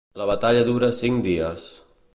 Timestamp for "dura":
0.69-0.91